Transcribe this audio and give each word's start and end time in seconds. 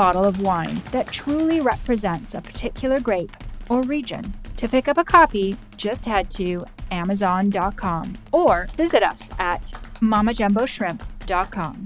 bottle 0.00 0.24
of 0.24 0.40
wine 0.40 0.80
that 0.92 1.12
truly 1.12 1.60
represents 1.60 2.34
a 2.34 2.40
particular 2.40 3.00
grape 3.00 3.36
or 3.68 3.82
region. 3.82 4.32
To 4.56 4.66
pick 4.66 4.88
up 4.88 4.96
a 4.96 5.04
copy, 5.04 5.58
just 5.76 6.06
head 6.06 6.30
to 6.30 6.64
Amazon.com 6.90 8.16
or 8.32 8.66
visit 8.78 9.02
us 9.02 9.30
at 9.38 9.64
MamaJumboShrimp.com. 10.00 11.84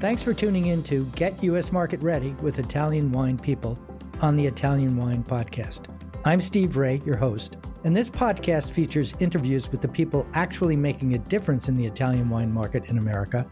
Thanks 0.00 0.24
for 0.24 0.34
tuning 0.34 0.66
in 0.66 0.82
to 0.82 1.04
Get 1.14 1.44
U.S. 1.44 1.70
Market 1.70 2.02
Ready 2.02 2.32
with 2.42 2.58
Italian 2.58 3.12
Wine 3.12 3.38
People 3.38 3.78
on 4.20 4.34
the 4.34 4.46
Italian 4.46 4.96
Wine 4.96 5.22
Podcast. 5.22 5.86
I'm 6.24 6.40
Steve 6.40 6.76
Raye, 6.76 7.00
your 7.04 7.16
host, 7.16 7.56
and 7.84 7.94
this 7.94 8.10
podcast 8.10 8.72
features 8.72 9.14
interviews 9.20 9.70
with 9.70 9.80
the 9.80 9.88
people 9.88 10.26
actually 10.34 10.76
making 10.76 11.14
a 11.14 11.18
difference 11.18 11.68
in 11.68 11.76
the 11.76 11.86
Italian 11.86 12.28
wine 12.28 12.52
market 12.52 12.84
in 12.86 12.98
America, 12.98 13.46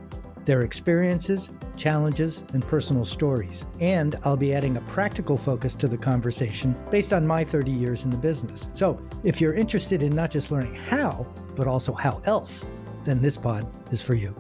their 0.45 0.63
experiences, 0.63 1.51
challenges, 1.77 2.43
and 2.53 2.67
personal 2.67 3.05
stories. 3.05 3.65
And 3.79 4.17
I'll 4.25 4.37
be 4.37 4.53
adding 4.53 4.77
a 4.77 4.81
practical 4.83 5.37
focus 5.37 5.75
to 5.77 5.89
the 5.89 5.97
conversation 5.97 6.77
based 6.91 7.13
on 7.13 7.27
my 7.27 7.45
30 7.45 7.71
years 7.71 8.05
in 8.05 8.11
the 8.11 8.17
business. 8.17 8.69
So 8.75 9.01
if 9.23 9.41
you're 9.41 9.55
interested 9.55 10.03
in 10.03 10.15
not 10.15 10.31
just 10.31 10.51
learning 10.51 10.75
how, 10.75 11.27
but 11.55 11.69
also 11.69 11.93
how 11.93 12.21
else, 12.25 12.67
then 13.05 13.23
this 13.23 13.37
pod 13.37 13.67
is 13.93 14.03
for 14.03 14.15
you. 14.15 14.35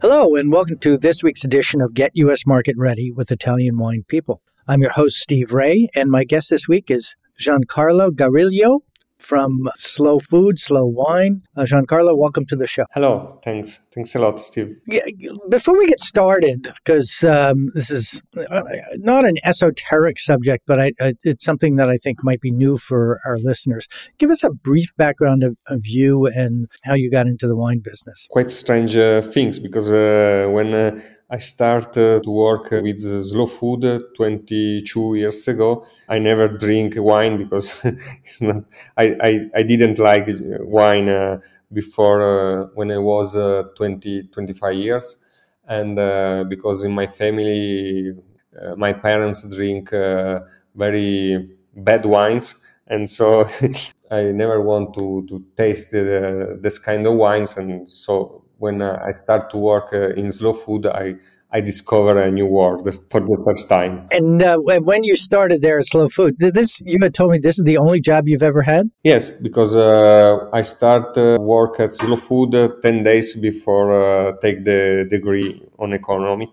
Hello, 0.00 0.34
and 0.34 0.50
welcome 0.50 0.78
to 0.78 0.96
this 0.96 1.22
week's 1.22 1.44
edition 1.44 1.82
of 1.82 1.92
Get 1.92 2.12
U.S. 2.14 2.46
Market 2.46 2.74
Ready 2.78 3.12
with 3.12 3.30
Italian 3.30 3.76
Wine 3.76 4.02
People. 4.08 4.40
I'm 4.68 4.82
your 4.82 4.92
host, 4.92 5.16
Steve 5.16 5.52
Raye, 5.52 5.88
and 5.94 6.10
my 6.10 6.24
guest 6.24 6.50
this 6.50 6.68
week 6.68 6.90
is 6.90 7.16
Giancarlo 7.40 8.10
Gariglio 8.10 8.80
from 9.18 9.68
Slow 9.76 10.18
Food, 10.18 10.58
Slow 10.58 10.86
Wine. 10.86 11.42
Uh, 11.56 11.62
Giancarlo, 11.62 12.16
welcome 12.16 12.44
to 12.46 12.56
the 12.56 12.66
show. 12.66 12.84
Hello, 12.92 13.38
thanks. 13.44 13.88
Thanks 13.94 14.14
a 14.14 14.18
lot, 14.18 14.38
Steve. 14.40 14.76
Yeah, 14.86 15.02
before 15.48 15.76
we 15.76 15.86
get 15.86 16.00
started, 16.00 16.72
because 16.84 17.22
um, 17.24 17.70
this 17.74 17.90
is 17.90 18.22
uh, 18.36 18.62
not 18.96 19.26
an 19.26 19.36
esoteric 19.44 20.18
subject, 20.18 20.64
but 20.66 20.80
I, 20.80 20.92
I, 21.00 21.14
it's 21.22 21.44
something 21.44 21.76
that 21.76 21.88
I 21.88 21.96
think 21.96 22.22
might 22.22 22.40
be 22.40 22.50
new 22.50 22.78
for 22.78 23.20
our 23.26 23.38
listeners. 23.38 23.88
Give 24.18 24.30
us 24.30 24.42
a 24.44 24.50
brief 24.50 24.94
background 24.96 25.42
of, 25.42 25.56
of 25.66 25.86
you 25.86 26.26
and 26.26 26.68
how 26.82 26.94
you 26.94 27.10
got 27.10 27.26
into 27.26 27.46
the 27.46 27.56
wine 27.56 27.80
business. 27.80 28.26
Quite 28.30 28.50
strange 28.50 28.96
uh, 28.96 29.22
things 29.22 29.58
because 29.58 29.90
uh, 29.90 30.48
when 30.50 30.72
uh, 30.74 31.00
I 31.30 31.38
started 31.38 32.24
to 32.24 32.30
work 32.30 32.70
with 32.72 32.98
slow 32.98 33.46
food 33.46 33.82
22 34.16 35.14
years 35.14 35.46
ago. 35.46 35.84
I 36.08 36.18
never 36.18 36.48
drink 36.48 36.94
wine 36.96 37.38
because 37.38 37.84
it's 37.84 38.40
not. 38.40 38.64
I, 38.96 39.16
I, 39.22 39.50
I 39.56 39.62
didn't 39.62 39.98
like 39.98 40.26
wine 40.60 41.08
uh, 41.08 41.40
before 41.72 42.20
uh, 42.22 42.66
when 42.74 42.90
I 42.90 42.98
was 42.98 43.36
uh, 43.36 43.64
20 43.76 44.24
25 44.24 44.74
years, 44.74 45.24
and 45.68 45.98
uh, 45.98 46.44
because 46.48 46.82
in 46.82 46.92
my 46.92 47.06
family, 47.06 48.12
uh, 48.60 48.74
my 48.76 48.92
parents 48.92 49.48
drink 49.54 49.92
uh, 49.92 50.40
very 50.74 51.50
bad 51.76 52.04
wines, 52.06 52.64
and 52.88 53.08
so 53.08 53.44
I 54.10 54.32
never 54.32 54.60
want 54.60 54.94
to 54.94 55.24
to 55.28 55.44
taste 55.56 55.92
this 55.92 56.78
kind 56.78 57.06
of 57.06 57.14
wines, 57.14 57.56
and 57.56 57.88
so 57.88 58.44
when 58.60 58.82
uh, 58.82 59.02
I 59.04 59.12
start 59.12 59.50
to 59.50 59.56
work 59.56 59.88
uh, 59.92 60.10
in 60.20 60.30
slow 60.30 60.52
food, 60.52 60.86
I 60.86 61.16
I 61.52 61.60
discover 61.60 62.16
a 62.16 62.30
new 62.30 62.46
world 62.46 62.82
for 63.10 63.20
the 63.20 63.42
first 63.44 63.68
time. 63.68 64.06
And 64.12 64.40
uh, 64.42 64.58
when 64.58 65.02
you 65.02 65.16
started 65.16 65.62
there 65.62 65.78
at 65.78 65.86
Slow 65.86 66.08
Food, 66.08 66.36
this 66.38 66.80
you 66.84 66.98
had 67.02 67.12
told 67.14 67.32
me 67.32 67.38
this 67.38 67.58
is 67.58 67.64
the 67.64 67.78
only 67.78 68.00
job 68.00 68.28
you've 68.28 68.48
ever 68.52 68.62
had. 68.62 68.90
Yes, 69.02 69.30
because 69.30 69.74
uh, 69.74 70.48
I 70.52 70.62
start 70.62 71.18
uh, 71.18 71.38
work 71.40 71.80
at 71.80 71.92
Slow 71.94 72.16
Food 72.16 72.54
uh, 72.54 72.68
ten 72.82 73.02
days 73.02 73.34
before 73.48 73.88
uh, 73.90 74.32
take 74.40 74.64
the 74.64 75.06
degree 75.10 75.60
on 75.78 75.92
economic 75.92 76.52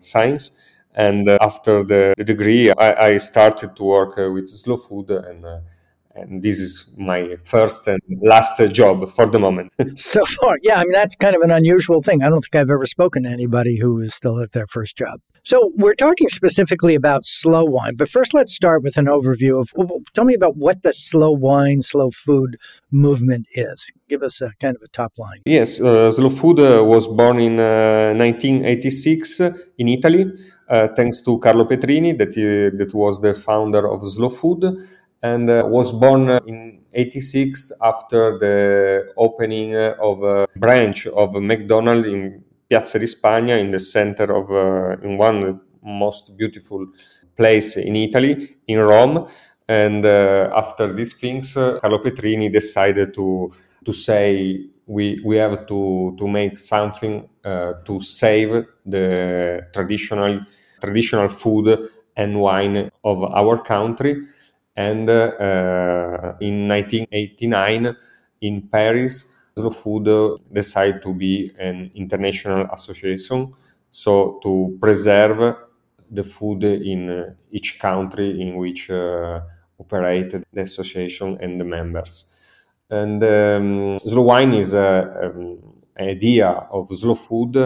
science, 0.00 0.44
and 0.94 1.28
after 1.40 1.82
the 1.82 2.14
degree, 2.32 2.70
I, 2.70 2.90
I, 3.08 3.16
started 3.16 3.74
to 3.76 3.84
work 3.84 4.16
with 4.16 4.48
Slow 4.48 4.76
Food 4.76 5.10
and 5.10 5.46
and 6.14 6.42
this 6.42 6.58
is 6.58 6.94
my 6.98 7.36
first 7.44 7.86
and 7.88 8.00
last 8.22 8.60
job 8.72 9.08
for 9.10 9.26
the 9.26 9.38
moment. 9.38 9.72
so 9.96 10.24
far, 10.24 10.56
yeah, 10.62 10.78
I 10.80 10.84
mean 10.84 10.92
that's 10.92 11.16
kind 11.16 11.34
of 11.34 11.42
an 11.42 11.50
unusual 11.50 12.02
thing. 12.02 12.22
I 12.22 12.28
don't 12.28 12.40
think 12.40 12.56
I've 12.56 12.70
ever 12.70 12.86
spoken 12.86 13.24
to 13.24 13.28
anybody 13.28 13.78
who 13.78 14.00
is 14.00 14.14
still 14.14 14.40
at 14.40 14.52
their 14.52 14.66
first 14.66 14.96
job. 14.96 15.20
So 15.42 15.72
we're 15.74 15.94
talking 15.94 16.28
specifically 16.28 16.94
about 16.94 17.26
slow 17.26 17.64
wine, 17.64 17.96
but 17.96 18.08
first 18.08 18.32
let's 18.32 18.54
start 18.54 18.82
with 18.82 18.96
an 18.96 19.06
overview 19.06 19.60
of. 19.60 19.72
Tell 20.14 20.24
me 20.24 20.34
about 20.34 20.56
what 20.56 20.82
the 20.82 20.92
slow 20.92 21.32
wine, 21.32 21.82
slow 21.82 22.10
food 22.10 22.56
movement 22.90 23.46
is. 23.52 23.90
Give 24.08 24.22
us 24.22 24.40
a 24.40 24.52
kind 24.60 24.76
of 24.76 24.82
a 24.82 24.88
top 24.88 25.12
line. 25.18 25.40
Yes, 25.44 25.80
uh, 25.80 26.10
slow 26.12 26.30
food 26.30 26.60
uh, 26.60 26.82
was 26.84 27.08
born 27.08 27.40
in 27.40 27.60
uh, 27.60 28.14
1986 28.16 29.40
in 29.78 29.88
Italy. 29.88 30.32
Uh, 30.66 30.88
thanks 30.96 31.20
to 31.20 31.38
Carlo 31.38 31.66
Petrini, 31.66 32.16
that, 32.16 32.28
uh, 32.28 32.74
that 32.78 32.94
was 32.94 33.20
the 33.20 33.34
founder 33.34 33.86
of 33.86 34.02
Slow 34.10 34.30
Food 34.30 34.64
and 35.24 35.48
uh, 35.48 35.64
was 35.66 35.90
born 35.90 36.28
in 36.46 36.80
86 36.92 37.72
after 37.82 38.38
the 38.38 39.10
opening 39.16 39.74
of 39.74 40.22
a 40.22 40.46
branch 40.56 41.06
of 41.06 41.34
McDonald's 41.40 42.06
in 42.06 42.44
Piazza 42.68 42.98
di 42.98 43.06
Spagna 43.06 43.58
in 43.58 43.70
the 43.70 43.78
center 43.78 44.24
of 44.34 44.50
uh, 44.50 45.00
in 45.02 45.16
one 45.16 45.60
most 45.82 46.36
beautiful 46.36 46.86
place 47.34 47.76
in 47.78 47.96
Italy 47.96 48.58
in 48.66 48.78
Rome. 48.78 49.26
And 49.66 50.04
uh, 50.04 50.52
after 50.54 50.92
these 50.92 51.14
things 51.14 51.56
uh, 51.56 51.78
Carlo 51.80 51.98
Petrini 52.02 52.52
decided 52.52 53.14
to 53.14 53.50
to 53.82 53.92
say 53.94 54.60
we 54.86 55.20
we 55.24 55.36
have 55.36 55.66
to 55.66 56.14
to 56.18 56.28
make 56.28 56.58
something 56.58 57.26
uh, 57.42 57.72
to 57.86 58.00
save 58.02 58.66
the 58.84 59.66
traditional 59.72 60.44
traditional 60.82 61.28
food 61.28 61.78
and 62.14 62.38
wine 62.38 62.90
of 63.02 63.24
our 63.24 63.56
country 63.62 64.22
and 64.76 65.08
uh, 65.08 66.34
in 66.40 66.68
1989, 66.68 67.96
in 68.40 68.62
Paris, 68.68 69.34
Slow 69.56 69.70
Food 69.70 70.40
decided 70.52 71.02
to 71.02 71.14
be 71.14 71.52
an 71.58 71.90
international 71.94 72.66
association, 72.72 73.52
so 73.90 74.40
to 74.42 74.76
preserve 74.80 75.56
the 76.10 76.24
food 76.24 76.64
in 76.64 77.36
each 77.50 77.78
country 77.78 78.40
in 78.40 78.56
which 78.56 78.90
uh, 78.90 79.40
operate 79.78 80.34
the 80.52 80.60
association 80.60 81.38
and 81.40 81.60
the 81.60 81.64
members. 81.64 82.34
And 82.90 83.22
um, 83.22 83.98
slow 83.98 84.22
wine 84.22 84.54
is 84.54 84.74
an 84.74 85.08
um, 85.22 85.58
idea 85.98 86.48
of 86.48 86.88
slow 86.88 87.14
food 87.14 87.56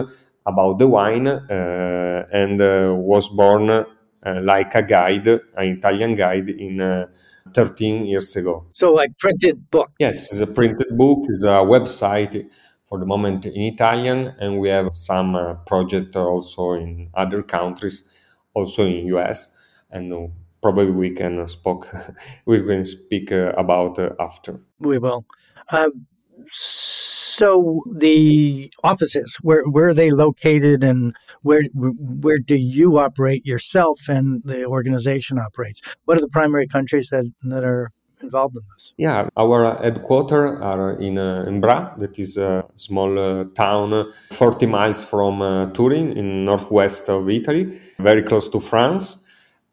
about 0.45 0.79
the 0.79 0.87
wine 0.87 1.27
uh, 1.27 2.25
and 2.31 2.61
uh, 2.61 2.93
was 2.95 3.29
born 3.29 3.69
uh, 3.69 3.83
like 4.25 4.75
a 4.75 4.83
guide, 4.83 5.27
an 5.27 5.41
Italian 5.57 6.15
guide 6.15 6.49
in 6.49 6.81
uh, 6.81 7.07
13 7.53 8.05
years 8.05 8.35
ago. 8.35 8.65
So, 8.71 8.91
like 8.91 9.17
printed 9.17 9.69
book? 9.71 9.91
Yes, 9.99 10.31
it's 10.31 10.41
a 10.41 10.47
printed 10.47 10.97
book, 10.97 11.25
it's 11.29 11.43
a 11.43 11.63
website 11.63 12.49
for 12.87 12.99
the 12.99 13.05
moment 13.05 13.45
in 13.45 13.61
Italian, 13.61 14.33
and 14.39 14.59
we 14.59 14.69
have 14.69 14.93
some 14.93 15.35
uh, 15.35 15.53
project 15.65 16.15
also 16.15 16.73
in 16.73 17.09
other 17.13 17.43
countries, 17.43 18.11
also 18.53 18.85
in 18.85 19.05
US, 19.15 19.55
and 19.91 20.11
uh, 20.11 20.27
probably 20.61 20.91
we 20.91 21.11
can 21.11 21.47
spoke 21.47 21.87
we 22.45 22.61
can 22.61 22.85
speak 22.85 23.31
uh, 23.31 23.53
about 23.57 23.99
uh, 23.99 24.09
after. 24.19 24.59
We 24.79 24.97
will. 24.97 25.25
Um, 25.71 26.07
so 26.47 27.18
the 27.95 28.71
offices, 28.83 29.37
where 29.41 29.63
where 29.63 29.89
are 29.89 29.93
they 29.93 30.11
located, 30.11 30.83
and 30.83 31.15
where 31.41 31.63
where 31.73 32.39
do 32.39 32.55
you 32.55 32.97
operate 32.99 33.45
yourself, 33.45 33.99
and 34.07 34.41
the 34.43 34.65
organization 34.65 35.39
operates? 35.39 35.81
What 36.05 36.17
are 36.17 36.21
the 36.21 36.29
primary 36.29 36.67
countries 36.67 37.09
that 37.11 37.25
that 37.43 37.63
are 37.63 37.91
involved 38.21 38.55
in 38.55 38.63
this? 38.73 38.93
Yeah, 38.97 39.29
our 39.37 39.81
headquarters 39.81 40.59
are 40.61 40.91
in, 40.99 41.17
uh, 41.17 41.45
in 41.47 41.61
Bra, 41.61 41.95
that 41.97 42.19
is 42.19 42.37
a 42.37 42.65
small 42.75 43.17
uh, 43.17 43.45
town 43.55 44.11
40 44.31 44.65
miles 44.65 45.03
from 45.03 45.41
uh, 45.41 45.67
Turin 45.67 46.17
in 46.17 46.45
northwest 46.45 47.09
of 47.09 47.29
Italy, 47.29 47.79
very 47.97 48.23
close 48.23 48.49
to 48.49 48.59
France. 48.59 49.25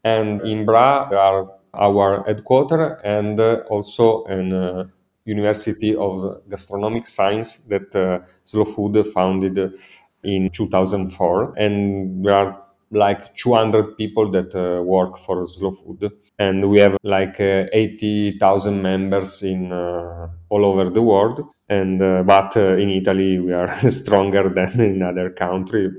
And 0.05 0.41
in 0.43 0.65
Bra 0.65 1.09
are 1.11 1.51
our 1.75 2.25
headquarters 2.27 3.01
and 3.05 3.39
uh, 3.39 3.63
also 3.69 4.25
an 4.25 4.53
uh, 4.53 4.85
University 5.27 5.95
of 5.95 6.43
Gastronomic 6.49 7.07
Science 7.07 7.59
that 7.69 7.95
uh, 7.95 8.21
Slow 8.45 8.65
Food 8.65 9.05
founded 9.13 9.75
in 10.23 10.51
2004. 10.51 11.55
And 11.59 12.25
there 12.25 12.35
are 12.35 12.63
like 12.91 13.35
200 13.35 13.97
people 13.97 14.31
that 14.31 14.55
uh, 14.55 14.83
work 14.83 15.19
for 15.19 15.45
Slow 15.45 15.73
Food. 15.73 16.13
And 16.39 16.71
we 16.71 16.81
have 16.81 16.97
like 17.03 17.41
uh, 17.41 17.67
80,000 17.73 18.81
members 18.81 19.43
in 19.43 19.73
uh, 19.73 20.29
all 20.49 20.65
over 20.65 20.89
the 20.89 21.03
world. 21.03 21.43
And 21.69 21.99
but 22.25 22.57
in 22.57 22.91
Italy, 22.91 23.41
we 23.41 23.53
are 23.53 23.67
stronger 23.91 24.49
than 24.49 24.81
in 24.81 25.03
other 25.03 25.31
countries. 25.31 25.93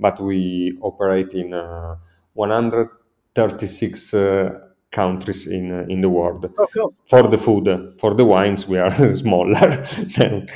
but 0.00 0.20
we 0.20 0.76
operate 0.82 1.34
in 1.34 1.52
136 2.32 4.14
countries 5.00 5.46
in 5.46 5.64
uh, 5.72 5.84
in 5.94 6.00
the 6.00 6.08
world. 6.18 6.42
Oh, 6.58 6.66
cool. 6.74 6.94
For 7.10 7.22
the 7.34 7.38
food, 7.38 7.66
for 8.00 8.14
the 8.14 8.24
wines, 8.24 8.68
we 8.68 8.78
are 8.78 8.90
smaller 9.24 9.68
than 10.16 10.48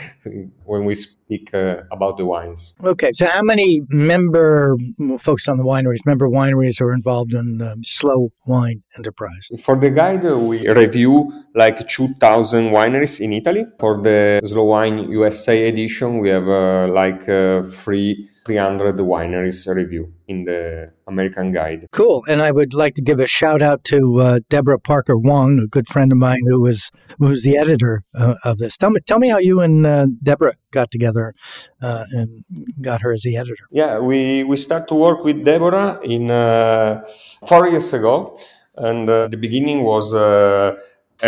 when 0.69 0.85
we 0.85 0.95
speak 0.95 1.53
uh, 1.55 1.83
about 1.91 2.19
the 2.19 2.27
wines. 2.27 2.77
Okay, 2.85 3.11
so 3.13 3.27
how 3.27 3.43
many 3.43 3.83
member 3.89 4.77
focus 5.19 5.49
on 5.49 5.57
the 5.57 5.65
wineries? 5.65 6.05
Member 6.07 6.29
wineries 6.29 6.81
are 6.81 6.93
involved 6.93 7.35
in 7.35 7.59
the 7.59 7.77
Slow 7.83 8.31
Wine 8.47 8.83
Enterprise. 8.97 9.49
For 9.63 9.77
the 9.77 9.91
guide, 9.91 10.25
we 10.25 10.69
review 10.69 11.33
like 11.55 11.89
two 11.89 12.09
thousand 12.21 12.71
wineries 12.71 13.21
in 13.21 13.33
Italy. 13.33 13.65
For 13.81 14.01
the 14.01 14.41
Slow 14.45 14.65
Wine 14.65 15.11
USA 15.11 15.69
edition, 15.69 16.19
we 16.19 16.29
have 16.29 16.49
uh, 16.49 16.89
like 16.93 17.29
uh, 17.29 17.63
three 17.63 18.29
300 18.49 18.97
wineries 18.97 19.69
review 19.75 20.11
in 20.27 20.45
the 20.45 20.91
American 21.07 21.53
Guide. 21.53 21.87
Cool. 21.93 22.25
And 22.27 22.41
I 22.41 22.51
would 22.51 22.73
like 22.73 22.95
to 22.95 23.03
give 23.03 23.21
a 23.21 23.27
shout 23.27 23.61
out 23.61 23.85
to 23.85 24.21
uh, 24.21 24.41
Deborah 24.49 24.81
Parker 24.81 25.19
Wong, 25.19 25.59
a 25.59 25.67
good 25.67 25.87
friend 25.87 26.11
of 26.13 26.17
mine 26.17 26.41
who 26.49 26.63
was 26.63 26.91
who 27.19 27.27
was 27.27 27.43
the 27.43 27.59
editor 27.59 28.05
uh, 28.15 28.37
of 28.45 28.57
this. 28.57 28.79
Tell 28.79 28.89
me, 28.89 29.01
tell 29.07 29.19
me 29.19 29.29
how 29.29 29.37
you 29.37 29.61
and 29.61 29.87
uh, 29.87 30.07
Deborah 30.23 30.55
got 30.71 30.91
together 30.91 31.35
uh, 31.83 32.05
and 32.13 32.45
got 32.81 33.01
her 33.01 33.13
as 33.13 33.23
the 33.23 33.37
editor. 33.37 33.65
Yeah, 33.71 33.99
we 33.99 34.45
we 34.45 34.57
start 34.57 34.89
to 34.89 34.95
work 34.95 35.25
with 35.25 35.45
Deborah 35.45 36.01
in 36.03 36.31
uh, 36.31 37.05
four 37.47 37.69
years 37.69 37.93
ago, 37.95 38.39
and 38.77 39.09
uh, 39.09 39.29
the 39.29 39.37
beginning 39.37 39.83
was 39.83 40.13
a 40.13 40.77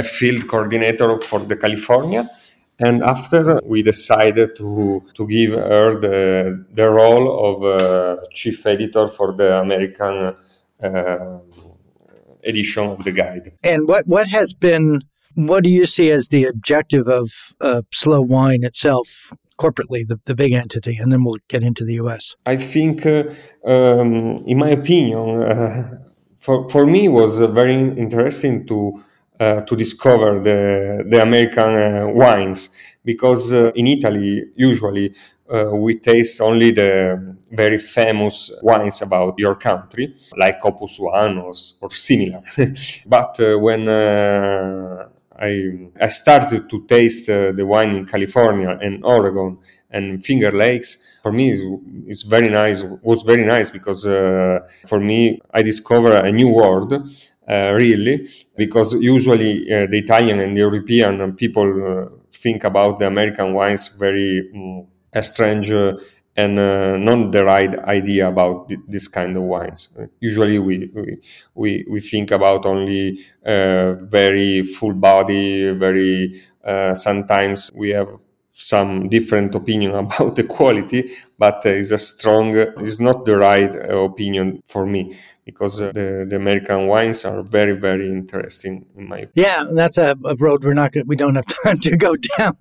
field 0.05 0.47
coordinator 0.47 1.19
for 1.21 1.41
the 1.41 1.57
California 1.57 2.25
and 2.81 3.03
after 3.03 3.61
we 3.65 3.83
decided 3.83 4.57
to, 4.57 5.05
to 5.15 5.27
give 5.27 5.53
her 5.53 6.01
the, 6.01 6.65
the 6.73 6.89
role 6.89 7.27
of 7.47 7.63
uh, 7.63 8.17
chief 8.33 8.65
editor 8.67 9.07
for 9.07 9.33
the 9.33 9.61
American 9.61 10.35
uh, 10.83 11.39
edition 12.43 12.87
of 12.87 13.05
the 13.05 13.13
guide. 13.13 13.53
And 13.63 13.87
what, 13.87 14.07
what 14.07 14.29
has 14.29 14.55
been, 14.55 15.03
what 15.35 15.65
do 15.65 15.71
you 15.71 15.87
see 15.87 16.11
as 16.11 16.29
the 16.29 16.45
objective 16.45 17.09
of 17.09 17.31
uh, 17.61 17.83
Slow 17.93 18.21
Wine 18.21 18.65
itself 18.65 19.33
corporately, 19.59 20.07
the, 20.07 20.19
the 20.25 20.35
big 20.35 20.53
entity, 20.53 20.97
and 20.97 21.13
then 21.13 21.23
we'll 21.25 21.39
get 21.49 21.63
into 21.63 21.85
the 21.85 21.95
US. 21.95 22.35
I 22.47 22.57
think, 22.57 23.05
uh, 23.05 23.25
um, 23.65 24.37
in 24.47 24.59
my 24.59 24.71
opinion, 24.71 25.43
uh, 25.43 25.99
for, 26.37 26.69
for 26.71 26.87
me, 26.87 27.07
it 27.07 27.09
was 27.09 27.39
very 27.41 27.75
interesting 27.75 28.67
to 28.67 29.03
uh, 29.41 29.63
to 29.63 29.75
discover 29.75 30.39
the, 30.39 31.03
the 31.09 31.23
American 31.23 31.75
uh, 31.75 32.07
wines 32.09 32.77
because 33.03 33.55
uh, 33.55 33.73
in 33.75 33.87
Italy, 33.87 34.45
usually 34.55 35.15
uh, 35.51 35.71
we 35.73 35.99
taste 35.99 36.41
only 36.41 36.71
the 36.71 37.37
very 37.51 37.79
famous 37.79 38.53
wines 38.63 39.03
about 39.03 39.35
your 39.39 39.55
country, 39.55 40.15
like 40.37 40.65
Opus 40.65 40.99
One 40.99 41.39
or, 41.39 41.53
or 41.81 41.91
similar. 41.91 42.43
but 43.07 43.41
uh, 43.41 43.59
when 43.59 43.89
uh, 43.89 45.09
I, 45.41 45.89
I 46.01 46.09
started 46.09 46.69
to 46.69 46.87
taste 46.87 47.29
uh, 47.31 47.53
the 47.53 47.65
wine 47.65 47.95
in 47.97 48.07
California 48.07 48.79
and 48.81 49.05
Oregon 49.05 49.59
and 49.91 50.25
Finger 50.25 50.53
Lakes, 50.53 51.19
for 51.23 51.33
me 51.33 51.51
it's, 52.07 52.23
very 52.23 52.49
nice. 52.49 52.83
Was 53.03 53.23
very 53.23 53.45
nice 53.45 53.71
because 53.71 54.07
uh, 54.07 54.61
for 54.87 55.01
me 55.01 55.41
I 55.53 55.63
discovered 55.63 56.25
a 56.25 56.31
new 56.31 56.49
world 56.49 56.93
uh, 56.93 57.73
really, 57.75 58.29
because 58.57 58.95
usually 58.95 59.73
uh, 59.73 59.87
the 59.87 59.99
Italian 59.99 60.41
and 60.41 60.57
the 60.57 60.61
European 60.61 61.35
people 61.35 61.69
uh, 61.69 62.17
think 62.33 62.65
about 62.65 62.99
the 62.99 63.07
American 63.07 63.53
wines 63.55 63.89
very 63.89 64.49
um, 64.55 64.87
strange 65.23 65.73
and 66.43 66.59
uh, 66.59 66.97
not 66.97 67.33
the 67.33 67.45
right 67.45 67.75
idea 67.99 68.29
about 68.29 68.69
th- 68.69 68.81
this 68.89 69.07
kind 69.09 69.37
of 69.37 69.43
wines. 69.45 69.81
Uh, 69.99 70.07
usually, 70.21 70.59
we, 70.59 70.77
we 71.55 71.85
we 71.93 72.01
think 72.01 72.31
about 72.31 72.67
only 72.67 73.05
uh, 73.45 73.95
very 74.19 74.63
full 74.63 74.95
body, 74.95 75.71
very. 75.73 76.41
sometimes 76.95 77.71
we 77.75 77.89
have 77.99 78.09
some 78.61 79.09
different 79.09 79.55
opinion 79.55 79.95
about 80.05 80.37
the 80.37 80.45
quality, 80.45 81.11
but 81.39 81.65
it's 81.65 81.93
a 81.93 81.99
strong. 81.99 82.55
It's 82.55 83.01
not 83.01 83.25
the 83.25 83.37
right 83.37 83.75
opinion 83.75 84.63
for 84.67 84.87
me 84.87 85.17
because 85.51 85.81
uh, 85.81 85.91
the, 85.93 86.27
the 86.29 86.37
American 86.37 86.87
wines 86.87 87.25
are 87.25 87.43
very, 87.43 87.73
very 87.73 88.09
interesting 88.09 88.87
in 88.97 89.09
my 89.09 89.19
opinion. 89.21 89.33
Yeah, 89.35 89.65
that's 89.75 89.99
a, 89.99 90.17
a 90.25 90.37
road 90.37 90.65
we're 90.65 90.75
not 90.75 90.95
we 91.07 91.17
don't 91.17 91.35
have 91.35 91.47
time 91.65 91.79
to 91.81 91.97
go 91.97 92.17
down 92.39 92.57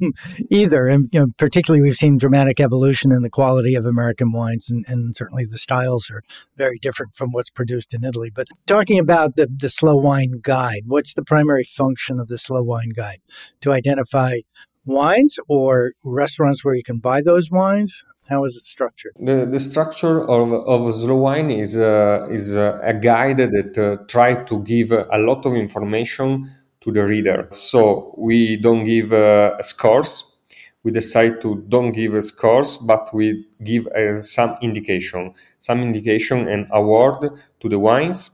either. 0.50 0.86
And 0.86 1.10
you 1.12 1.19
know, 1.19 1.28
particularly 1.38 1.81
we've 1.81 1.96
seen 1.96 2.18
dramatic 2.18 2.60
evolution 2.60 3.12
in 3.12 3.22
the 3.22 3.30
quality 3.30 3.75
of 3.75 3.86
American 3.86 4.31
wines, 4.31 4.69
and, 4.69 4.86
and 4.88 5.16
certainly 5.16 5.46
the 5.46 5.57
styles 5.57 6.10
are 6.10 6.24
very 6.57 6.80
different 6.80 7.16
from 7.16 7.31
what's 7.31 7.50
produced 7.50 7.94
in 7.94 8.04
Italy. 8.04 8.31
But 8.34 8.48
talking 8.66 9.00
about 9.00 9.36
the, 9.36 9.50
the 9.54 9.69
slow 9.69 9.96
wine 9.96 10.40
guide, 10.42 10.84
what's 10.86 11.13
the 11.13 11.24
primary 11.24 11.63
function 11.63 12.19
of 12.19 12.28
the 12.28 12.38
slow 12.38 12.63
wine 12.63 12.90
guide? 12.96 13.22
To 13.62 13.74
identify 13.74 14.40
wines 14.89 15.39
or 15.47 15.94
restaurants 16.03 16.65
where 16.65 16.75
you 16.75 16.83
can 16.83 17.00
buy 17.00 17.21
those 17.21 17.50
wines? 17.51 18.03
How 18.27 18.45
is 18.45 18.56
it 18.57 18.63
structured? 18.63 19.13
The, 19.19 19.47
the 19.50 19.59
structure 19.59 20.21
of, 20.30 20.51
of 20.53 20.94
Slow 20.94 21.15
Wine 21.15 21.50
is, 21.50 21.77
uh, 21.77 22.27
is 22.30 22.56
uh, 22.56 22.80
a 22.83 22.94
guide 22.94 23.38
that 23.38 23.77
uh, 23.77 24.03
tries 24.07 24.47
to 24.50 24.59
give 24.63 24.91
a 24.91 25.18
lot 25.18 25.45
of 25.45 25.56
information 25.56 26.51
to 26.81 26.91
the 26.91 27.06
reader. 27.06 27.47
So 27.50 28.13
we 28.18 28.57
don't 28.57 28.86
give 28.86 29.12
uh, 29.13 29.62
scores. 29.62 30.38
We 30.84 30.91
decide 30.91 31.41
to 31.41 31.63
don't 31.67 31.91
give 31.91 32.24
scores, 32.24 32.77
but 32.77 33.13
we 33.13 33.46
give 33.63 33.88
uh, 33.88 34.22
some 34.22 34.58
indication, 34.62 35.34
some 35.60 35.81
indication 35.81 36.48
and 36.48 36.67
award 36.72 37.31
to 37.60 37.69
the 37.69 37.79
wines. 37.79 38.31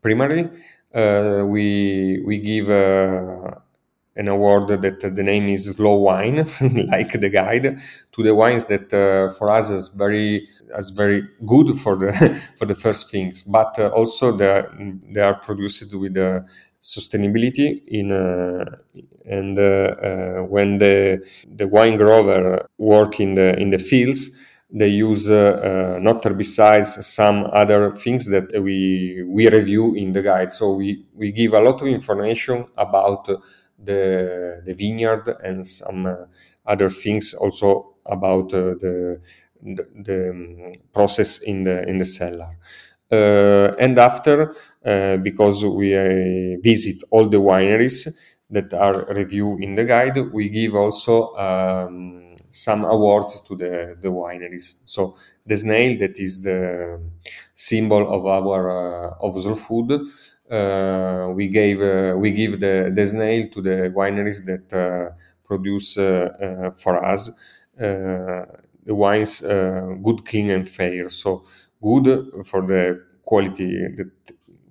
Primarily, 0.00 0.48
uh, 0.94 1.42
we 1.44 2.22
we 2.24 2.38
give 2.38 2.68
an 4.18 4.28
award 4.28 4.68
that 4.68 5.00
the 5.00 5.22
name 5.22 5.48
is 5.48 5.70
Slow 5.76 5.96
Wine, 5.96 6.36
like 6.92 7.12
the 7.12 7.30
guide, 7.30 7.78
to 8.12 8.22
the 8.22 8.34
wines 8.34 8.66
that 8.66 8.92
uh, 8.92 9.32
for 9.34 9.50
us 9.50 9.70
is 9.70 9.88
very 9.88 10.48
as 10.76 10.90
very 10.90 11.26
good 11.46 11.78
for 11.80 11.96
the 11.96 12.12
for 12.58 12.66
the 12.66 12.74
first 12.74 13.10
things, 13.10 13.42
but 13.42 13.78
uh, 13.78 13.88
also 13.88 14.32
they 14.32 14.62
they 15.12 15.20
are 15.22 15.34
produced 15.34 15.94
with 15.94 16.16
uh, 16.16 16.40
sustainability 16.80 17.82
in 17.86 18.12
uh, 18.12 18.64
and 19.26 19.58
uh, 19.58 19.62
uh, 19.62 20.42
when 20.44 20.78
the 20.78 21.22
the 21.56 21.66
wine 21.66 21.96
grower 21.96 22.66
work 22.78 23.20
in 23.20 23.34
the 23.34 23.58
in 23.58 23.70
the 23.70 23.78
fields 23.78 24.30
they 24.70 24.88
use 24.88 25.30
uh, 25.30 25.96
uh, 25.96 25.98
not 25.98 26.22
herbicides, 26.22 27.02
some 27.02 27.48
other 27.54 27.90
things 27.90 28.26
that 28.26 28.52
we 28.62 29.24
we 29.26 29.48
review 29.48 29.94
in 29.94 30.12
the 30.12 30.20
guide. 30.22 30.52
So 30.52 30.72
we 30.74 31.06
we 31.14 31.32
give 31.32 31.54
a 31.54 31.60
lot 31.60 31.80
of 31.80 31.88
information 31.88 32.66
about 32.76 33.28
the, 33.78 34.62
the 34.64 34.74
vineyard 34.74 35.28
and 35.42 35.66
some 35.66 36.06
uh, 36.06 36.16
other 36.66 36.90
things 36.90 37.34
also 37.34 37.94
about 38.06 38.52
uh, 38.54 38.74
the, 38.74 39.20
the, 39.62 39.86
the 39.94 40.30
um, 40.30 40.72
process 40.92 41.38
in 41.42 41.64
the 41.64 41.86
in 41.88 41.98
the 41.98 42.04
cellar. 42.04 42.56
Uh, 43.10 43.74
and 43.78 43.98
after, 43.98 44.54
because 45.22 45.64
we 45.64 45.92
visit 46.62 47.02
all 47.10 47.26
the 47.28 47.38
wineries 47.38 48.14
that 48.50 48.72
are 48.74 49.06
reviewed 49.14 49.62
in 49.62 49.74
the 49.74 49.84
guide, 49.84 50.18
we 50.32 50.48
give 50.48 50.74
also 50.74 51.34
um, 51.36 52.36
some 52.50 52.84
awards 52.84 53.40
to 53.42 53.56
the, 53.56 53.96
the 54.00 54.08
wineries. 54.08 54.74
So 54.84 55.16
the 55.46 55.56
snail 55.56 55.98
that 55.98 56.18
is 56.18 56.42
the 56.42 57.00
symbol 57.54 58.12
of 58.12 58.26
our 58.26 59.10
uh, 59.10 59.14
of 59.20 59.40
slow 59.40 59.54
food 59.54 59.92
we 60.50 61.48
gave 61.48 61.80
uh, 61.80 62.16
we 62.16 62.32
give 62.32 62.60
the, 62.60 62.90
the 62.94 63.06
snail 63.06 63.48
to 63.48 63.60
the 63.60 63.92
wineries 63.94 64.44
that 64.46 64.72
uh, 64.72 65.14
produce 65.44 65.94
for 65.94 67.04
us 67.04 67.30
the 67.76 68.94
wines 68.94 69.40
good, 69.40 70.24
clean, 70.24 70.50
and 70.50 70.68
fair. 70.68 71.08
So 71.10 71.44
good 71.82 72.06
for 72.46 72.66
the 72.66 73.04
quality, 73.24 73.86
the, 73.88 74.10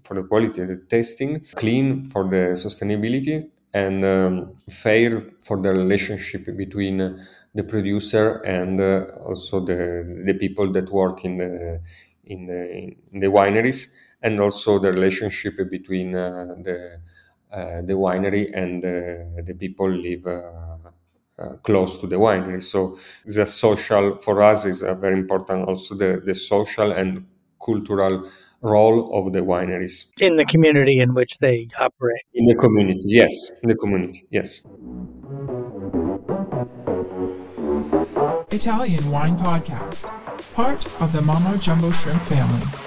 for 0.03 0.15
the 0.15 0.23
quality 0.23 0.61
of 0.61 0.67
the 0.69 0.77
tasting, 0.89 1.41
clean 1.55 2.03
for 2.03 2.27
the 2.27 2.55
sustainability, 2.55 3.49
and 3.73 4.03
um, 4.03 4.55
fair 4.69 5.21
for 5.41 5.61
the 5.61 5.71
relationship 5.71 6.45
between 6.57 6.97
the 7.53 7.63
producer 7.63 8.41
and 8.43 8.79
uh, 8.79 9.05
also 9.25 9.59
the 9.59 10.23
the 10.25 10.33
people 10.33 10.71
that 10.71 10.89
work 10.91 11.25
in 11.25 11.37
the 11.37 11.81
in 12.25 12.45
the, 12.45 12.95
in 13.13 13.19
the 13.19 13.27
wineries, 13.27 13.95
and 14.21 14.39
also 14.39 14.79
the 14.79 14.91
relationship 14.91 15.55
between 15.69 16.15
uh, 16.15 16.55
the 16.61 17.01
uh, 17.51 17.81
the 17.81 17.93
winery 17.93 18.51
and 18.53 18.83
the 18.83 19.55
people 19.57 19.89
live. 19.89 20.25
Uh, 21.39 21.49
close 21.61 21.99
to 21.99 22.07
the 22.07 22.15
winery. 22.15 22.63
So 22.63 22.97
the 23.25 23.45
social 23.45 24.17
for 24.17 24.41
us 24.41 24.65
is 24.65 24.81
uh, 24.81 24.95
very 24.95 25.13
important. 25.13 25.67
Also 25.67 25.93
the 25.93 26.19
the 26.25 26.33
social 26.33 26.91
and 26.91 27.27
cultural 27.63 28.27
role 28.61 29.13
of 29.13 29.33
the 29.33 29.41
wineries 29.41 30.11
in 30.19 30.35
the 30.35 30.45
community 30.45 30.99
in 30.99 31.13
which 31.13 31.37
they 31.37 31.67
operate. 31.79 32.23
In 32.33 32.47
the 32.47 32.55
community, 32.55 33.01
yes. 33.03 33.51
In 33.61 33.69
the 33.69 33.75
community, 33.75 34.25
yes. 34.31 34.65
Italian 38.49 39.11
Wine 39.11 39.37
Podcast, 39.37 40.09
part 40.53 40.85
of 41.01 41.11
the 41.11 41.21
Mama 41.21 41.57
Jumbo 41.59 41.91
Shrimp 41.91 42.21
family. 42.23 42.86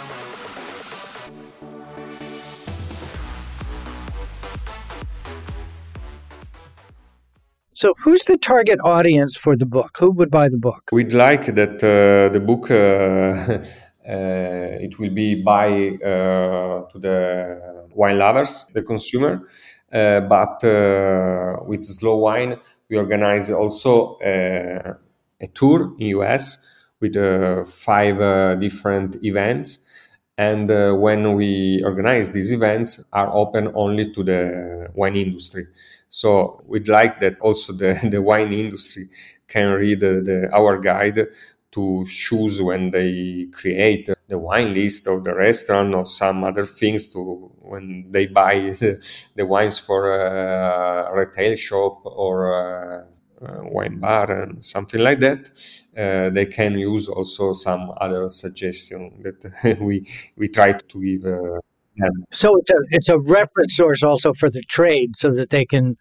So, 7.80 7.94
who's 7.96 8.26
the 8.26 8.36
target 8.36 8.78
audience 8.84 9.38
for 9.38 9.56
the 9.56 9.64
book? 9.64 9.96
Who 10.00 10.10
would 10.10 10.30
buy 10.30 10.50
the 10.50 10.58
book? 10.58 10.90
We'd 10.92 11.14
like 11.14 11.46
that 11.54 11.82
uh, 11.82 12.30
the 12.30 12.40
book 12.40 12.70
uh, 12.70 13.64
Uh, 14.00 14.86
it 14.86 14.98
will 14.98 15.10
be 15.10 15.34
by 15.34 15.68
uh, 16.02 16.88
to 16.90 16.98
the 16.98 17.86
wine 17.94 18.18
lovers, 18.18 18.64
the 18.74 18.82
consumer. 18.82 19.46
Uh, 19.92 20.20
but 20.20 20.58
with 21.66 21.82
slow 21.82 22.16
wine, 22.16 22.56
we 22.88 22.96
organize 22.96 23.52
also 23.52 24.18
a 24.22 25.46
tour 25.54 25.94
in 25.98 26.06
US 26.18 26.66
with 26.98 27.14
five 27.68 28.18
different 28.58 29.22
events 29.22 29.86
and 30.40 30.70
uh, 30.70 30.94
when 30.94 31.34
we 31.34 31.82
organize 31.84 32.32
these 32.32 32.50
events 32.50 33.04
are 33.12 33.30
open 33.34 33.70
only 33.74 34.10
to 34.10 34.22
the 34.22 34.88
wine 34.94 35.14
industry 35.14 35.66
so 36.10 36.62
we'd 36.66 36.88
like 36.88 37.20
that 37.20 37.38
also 37.40 37.72
the, 37.72 37.98
the 38.10 38.20
wine 38.20 38.52
industry 38.52 39.08
can 39.48 39.68
read 39.70 40.00
the, 40.00 40.20
the, 40.20 40.50
our 40.54 40.78
guide 40.78 41.28
to 41.72 42.04
choose 42.08 42.60
when 42.60 42.90
they 42.90 43.46
create 43.52 44.10
the 44.28 44.38
wine 44.38 44.74
list 44.74 45.06
of 45.06 45.22
the 45.24 45.34
restaurant 45.34 45.94
or 45.94 46.04
some 46.04 46.42
other 46.44 46.66
things 46.66 47.08
to 47.08 47.52
when 47.60 48.06
they 48.10 48.26
buy 48.26 48.54
the, 48.80 49.00
the 49.36 49.46
wines 49.46 49.78
for 49.78 50.10
a 50.12 51.10
retail 51.16 51.56
shop 51.56 52.02
or 52.04 53.06
wine 53.40 53.98
bar 53.98 54.30
and 54.42 54.64
something 54.64 55.00
like 55.00 55.20
that. 55.20 55.48
Uh, 55.96 56.30
they 56.30 56.46
can 56.46 56.78
use 56.78 57.08
also 57.08 57.52
some 57.52 57.92
other 58.00 58.28
suggestion 58.28 59.22
that 59.22 59.78
we 59.80 60.06
we 60.36 60.48
try 60.48 60.72
to 60.72 61.02
give 61.02 61.24
uh, 61.26 61.60
them. 61.96 62.24
so 62.30 62.56
it's 62.58 62.70
a 62.70 62.78
it's 62.90 63.08
a 63.08 63.18
reference 63.18 63.76
source 63.76 64.02
also 64.02 64.32
for 64.32 64.50
the 64.50 64.62
trade 64.62 65.16
so 65.16 65.30
that 65.32 65.50
they 65.50 65.64
can 65.64 65.96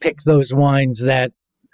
pick 0.00 0.22
those 0.22 0.52
wines 0.52 1.02
that 1.02 1.32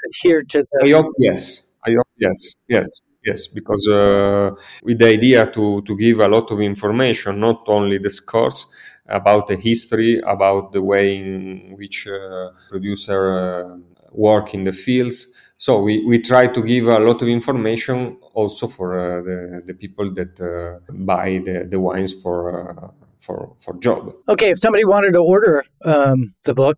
adhere 0.08 0.42
to 0.42 0.64
the 0.72 0.86
I 0.86 0.90
hope 0.90 1.12
yes 1.18 1.76
I 1.86 1.90
hope 1.90 2.08
yes 2.16 2.54
yes 2.68 3.00
Yes, 3.26 3.46
because 3.48 3.86
uh, 3.88 4.52
with 4.84 5.00
the 5.00 5.06
idea 5.08 5.44
to, 5.46 5.82
to 5.82 5.96
give 5.98 6.20
a 6.20 6.28
lot 6.28 6.50
of 6.50 6.60
information, 6.60 7.40
not 7.40 7.68
only 7.68 7.98
the 7.98 8.08
scores, 8.08 8.72
about 9.08 9.46
the 9.46 9.56
history, 9.56 10.20
about 10.20 10.72
the 10.72 10.82
way 10.82 11.16
in 11.16 11.74
which 11.76 12.06
uh, 12.06 12.50
producer 12.70 13.32
uh, 13.32 13.76
work 14.12 14.54
in 14.54 14.64
the 14.64 14.72
fields. 14.72 15.34
So 15.56 15.80
we, 15.80 16.04
we 16.04 16.20
try 16.20 16.46
to 16.46 16.62
give 16.62 16.86
a 16.86 16.98
lot 16.98 17.20
of 17.22 17.28
information 17.28 18.18
also 18.34 18.68
for 18.68 18.98
uh, 18.98 19.22
the, 19.22 19.62
the 19.66 19.74
people 19.74 20.12
that 20.14 20.40
uh, 20.40 20.92
buy 20.92 21.40
the, 21.44 21.66
the 21.68 21.80
wines 21.80 22.12
for 22.12 22.70
uh, 22.70 22.97
for 23.28 23.38
for 23.62 23.72
job. 23.86 24.00
Okay, 24.34 24.50
if 24.54 24.58
somebody 24.64 24.84
wanted 24.94 25.12
to 25.18 25.22
order 25.34 25.54
um, 25.84 26.18
the 26.48 26.54
book, 26.62 26.76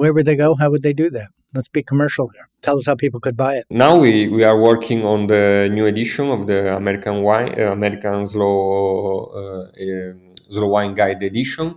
where 0.00 0.12
would 0.14 0.26
they 0.30 0.38
go? 0.44 0.54
How 0.60 0.68
would 0.70 0.82
they 0.82 0.96
do 1.04 1.10
that? 1.10 1.28
Let's 1.56 1.68
be 1.68 1.82
commercial 1.82 2.26
here. 2.34 2.48
Tell 2.62 2.76
us 2.80 2.86
how 2.86 2.96
people 3.04 3.20
could 3.20 3.36
buy 3.36 3.52
it. 3.58 3.64
Now 3.70 3.94
we, 4.04 4.12
we 4.36 4.42
are 4.42 4.58
working 4.70 5.04
on 5.04 5.26
the 5.34 5.68
new 5.76 5.86
edition 5.86 6.26
of 6.36 6.46
the 6.46 6.74
American 6.74 7.22
wine, 7.22 7.54
uh, 7.60 7.70
American 7.78 8.26
slow 8.26 8.56
uh, 9.40 9.64
slow 10.54 10.68
wine 10.76 10.94
guide 10.94 11.22
edition, 11.22 11.76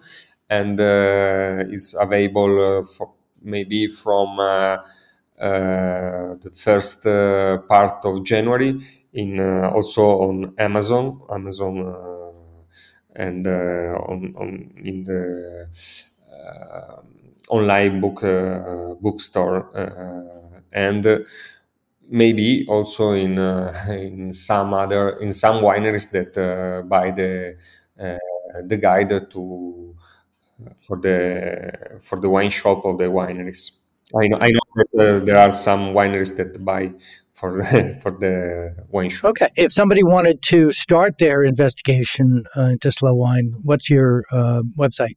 and 0.50 0.80
uh, 0.80 1.76
is 1.76 1.96
available 2.00 2.54
uh, 2.80 2.86
for 2.96 3.12
maybe 3.42 3.88
from 3.88 4.40
uh, 4.40 4.78
uh, 5.40 6.36
the 6.46 6.52
first 6.54 7.04
part 7.04 7.98
of 8.06 8.24
January 8.24 8.80
in 9.14 9.40
also 9.78 10.04
on 10.28 10.54
Amazon, 10.58 11.22
Amazon, 11.30 11.76
and 13.18 13.48
on, 13.48 14.34
on 14.38 14.72
in 14.84 15.04
the 15.04 15.68
online 17.50 18.02
book 18.02 18.24
uh, 18.24 18.94
bookstore 19.02 19.70
uh, 19.76 20.60
and 20.72 21.26
maybe 22.10 22.66
also 22.70 23.12
in 23.12 23.40
uh, 23.40 23.74
in 23.90 24.32
some 24.32 24.74
other 24.74 25.12
in 25.20 25.34
some 25.34 25.64
wineries 25.64 26.12
that 26.12 26.34
buy 26.90 27.12
the 27.12 27.56
the 28.66 28.78
guide 28.78 29.10
to 29.32 29.96
for 30.80 30.98
the 30.98 32.00
for 32.02 32.20
the 32.20 32.30
wine 32.30 32.50
shop 32.50 32.86
of 32.86 32.98
the 32.98 33.06
wineries. 33.06 33.80
I 34.16 34.28
know 34.28 34.38
I 34.40 34.52
know 34.52 34.68
that 34.76 34.92
uh, 35.22 35.26
there 35.26 35.38
are 35.38 35.52
some 35.52 35.94
wineries 35.94 36.38
that 36.38 36.64
buy 36.64 36.94
for 37.38 37.58
the, 37.58 37.98
for 38.02 38.12
the 38.12 38.76
wine 38.90 39.10
shop. 39.10 39.30
Okay, 39.32 39.50
if 39.56 39.72
somebody 39.72 40.04
wanted 40.04 40.42
to 40.54 40.72
start 40.72 41.20
their 41.20 41.44
investigation 41.44 42.46
uh, 42.56 42.74
into 42.74 42.92
slow 42.92 43.14
wine, 43.14 43.54
what's 43.64 43.90
your 43.90 44.24
uh, 44.32 44.64
website? 44.78 45.16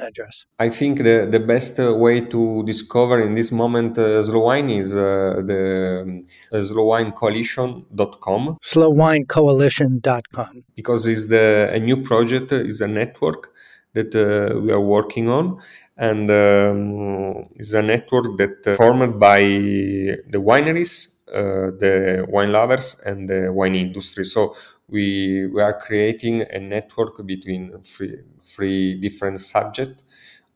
address? 0.00 0.44
I 0.58 0.70
think 0.70 0.98
the, 0.98 1.28
the 1.30 1.38
best 1.38 1.78
uh, 1.78 1.94
way 1.94 2.20
to 2.20 2.64
discover 2.64 3.20
in 3.20 3.34
this 3.34 3.52
moment 3.52 3.96
uh, 3.96 4.20
slow 4.22 4.40
wine 4.40 4.68
is 4.70 4.96
uh, 4.96 5.40
the 5.46 6.02
um, 6.02 6.20
slowwinecoalition.com. 6.52 8.58
Slowwinecoalition.com. 8.60 10.64
Because 10.74 11.06
it's 11.06 11.28
the, 11.28 11.70
a 11.72 11.78
new 11.78 12.02
project, 12.02 12.50
is 12.50 12.80
a 12.80 12.88
network 12.88 13.52
that 13.92 14.12
uh, 14.14 14.58
we 14.60 14.72
are 14.72 14.80
working 14.80 15.28
on. 15.28 15.60
And 15.96 16.28
um, 16.30 17.30
it's 17.54 17.72
a 17.72 17.82
network 17.82 18.36
that 18.38 18.66
uh, 18.66 18.74
formed 18.74 19.20
by 19.20 19.42
the 19.42 20.38
wineries, 20.38 21.20
uh, 21.23 21.23
the 21.34 22.26
wine 22.28 22.52
lovers, 22.52 23.00
and 23.04 23.28
the 23.28 23.52
wine 23.52 23.74
industry. 23.74 24.24
So 24.24 24.54
we, 24.88 25.46
we 25.46 25.62
are 25.62 25.78
creating 25.78 26.42
a 26.42 26.58
network 26.58 27.24
between 27.26 27.72
three, 27.82 28.18
three 28.40 28.94
different 28.94 29.40
subjects 29.40 30.02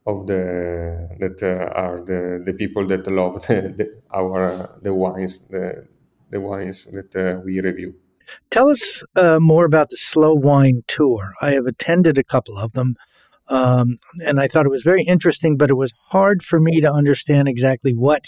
of 0.06 0.26
the 0.26 1.08
that 1.20 1.42
uh, 1.42 1.70
are 1.78 2.02
the, 2.02 2.42
the 2.44 2.54
people 2.54 2.86
that 2.86 3.06
love 3.06 3.34
the, 3.46 3.74
the 3.76 4.02
our 4.10 4.52
uh, 4.52 4.66
the 4.82 4.94
wines 4.94 5.46
the, 5.48 5.86
the 6.30 6.40
wines 6.40 6.86
that 6.86 7.14
uh, 7.14 7.40
we 7.44 7.60
review. 7.60 7.94
Tell 8.50 8.68
us 8.68 9.02
uh, 9.16 9.38
more 9.40 9.64
about 9.64 9.88
the 9.90 9.96
Slow 9.96 10.34
Wine 10.34 10.82
Tour. 10.86 11.32
I 11.40 11.52
have 11.52 11.66
attended 11.66 12.18
a 12.18 12.24
couple 12.24 12.58
of 12.58 12.72
them, 12.72 12.96
um, 13.48 13.92
and 14.26 14.38
I 14.38 14.48
thought 14.48 14.66
it 14.66 14.70
was 14.70 14.82
very 14.82 15.02
interesting, 15.02 15.56
but 15.56 15.70
it 15.70 15.76
was 15.76 15.92
hard 16.08 16.42
for 16.42 16.60
me 16.60 16.80
to 16.80 16.92
understand 16.92 17.48
exactly 17.48 17.94
what 17.94 18.26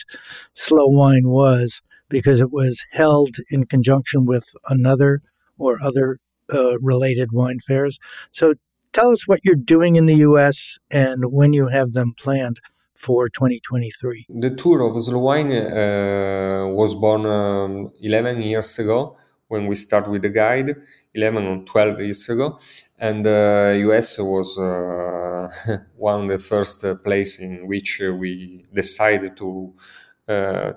slow 0.54 0.86
wine 0.86 1.28
was 1.28 1.82
because 2.10 2.40
it 2.40 2.52
was 2.52 2.84
held 2.90 3.36
in 3.48 3.64
conjunction 3.64 4.26
with 4.26 4.46
another 4.68 5.22
or 5.56 5.80
other 5.82 6.18
uh, 6.52 6.78
related 6.80 7.32
wine 7.32 7.60
fairs. 7.60 7.98
So 8.30 8.54
tell 8.92 9.10
us 9.10 9.26
what 9.26 9.40
you're 9.44 9.54
doing 9.54 9.96
in 9.96 10.06
the 10.06 10.16
US 10.28 10.78
and 10.90 11.32
when 11.32 11.52
you 11.54 11.68
have 11.68 11.92
them 11.92 12.12
planned 12.18 12.60
for 12.94 13.28
2023. 13.28 14.26
The 14.28 14.50
tour 14.50 14.82
of 14.82 14.94
Wine 15.14 15.52
uh, 15.52 16.66
was 16.68 16.94
born 16.94 17.24
um, 17.24 17.90
11 18.02 18.42
years 18.42 18.78
ago 18.78 19.16
when 19.48 19.66
we 19.66 19.74
started 19.74 20.10
with 20.10 20.22
the 20.22 20.28
guide, 20.28 20.76
11 21.14 21.46
or 21.46 21.64
12 21.64 22.00
years 22.00 22.28
ago. 22.28 22.58
And 22.98 23.26
uh, 23.26 23.72
US 23.88 24.18
was 24.18 24.58
uh, 24.58 25.48
one 25.96 26.24
of 26.24 26.28
the 26.28 26.38
first 26.38 26.84
uh, 26.84 26.94
place 26.96 27.38
in 27.38 27.66
which 27.66 28.00
we 28.00 28.64
decided 28.72 29.36
to 29.38 29.72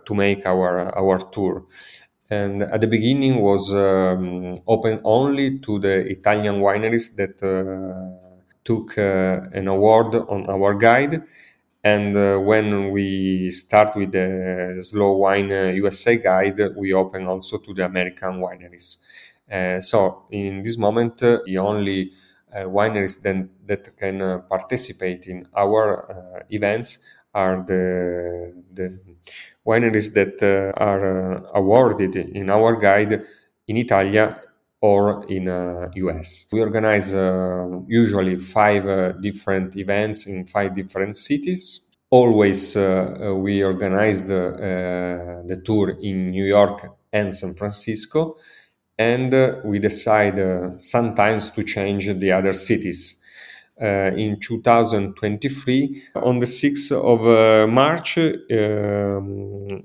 to 0.06 0.14
make 0.16 0.46
our 0.46 0.90
our 0.98 1.18
tour 1.32 1.66
and 2.30 2.64
at 2.64 2.82
the 2.82 2.88
beginning 2.88 3.42
was 3.42 3.74
um, 3.74 4.56
open 4.68 5.00
only 5.04 5.60
to 5.60 5.80
the 5.80 5.96
Italian 6.10 6.56
wineries 6.56 7.16
that 7.16 7.36
uh, 7.44 8.18
took 8.64 8.98
uh, 8.98 9.42
an 9.54 9.68
award 9.68 10.16
on 10.16 10.50
our 10.50 10.74
guide. 10.74 11.22
And 11.84 12.16
uh, 12.16 12.38
when 12.38 12.92
we 12.92 13.50
start 13.52 13.96
with 13.96 14.14
the 14.14 14.80
Slow 14.82 15.18
Wine 15.18 15.50
USA 15.50 16.18
guide, 16.18 16.60
we 16.78 16.94
open 16.94 17.28
also 17.28 17.58
to 17.58 17.74
the 17.74 17.86
American 17.86 18.40
wineries. 18.40 19.04
so 19.82 20.24
in 20.32 20.64
this 20.64 20.78
moment, 20.78 21.18
the 21.18 21.58
only 21.58 22.14
uh, 22.56 22.60
wineries 22.62 23.22
then, 23.22 23.50
that 23.66 23.96
can 23.98 24.22
uh, 24.22 24.38
participate 24.50 25.28
in 25.28 25.46
our 25.56 26.10
uh, 26.12 26.44
events 26.50 27.04
are 27.34 27.64
the, 27.66 28.54
the 28.74 29.00
wineries 29.66 30.14
that 30.14 30.42
uh, 30.42 30.78
are 30.82 31.38
uh, 31.38 31.42
awarded 31.56 32.16
in 32.16 32.50
our 32.50 32.76
guide 32.76 33.24
in 33.68 33.78
Italia 33.78 34.42
or 34.82 35.26
in 35.30 35.48
uh, 35.48 35.90
US. 35.96 36.48
We 36.52 36.60
organize 36.62 37.14
uh, 37.14 37.68
usually 37.88 38.36
five 38.38 38.86
uh, 38.86 39.14
different 39.14 39.78
events 39.78 40.28
in 40.28 40.46
five 40.46 40.74
different 40.74 41.16
cities. 41.16 41.82
Always 42.10 42.76
uh, 42.76 43.34
we 43.38 43.64
organize 43.64 44.28
the, 44.28 45.42
the 45.48 45.56
tour 45.62 45.98
in 46.02 46.30
New 46.30 46.46
York 46.46 46.86
and 47.12 47.34
San 47.34 47.54
Francisco, 47.56 48.36
and 48.98 49.34
we 49.66 49.80
decide 49.80 50.38
sometimes 50.80 51.50
to 51.52 51.64
change 51.64 52.08
the 52.20 52.32
other 52.32 52.54
cities. 52.54 53.23
Uh, 53.84 54.14
in 54.16 54.40
2023. 54.40 56.04
On 56.16 56.40
the 56.40 56.46
6th 56.46 56.94
of 56.94 57.28
uh, 57.28 57.68
March, 57.68 58.18
um, 58.18 59.84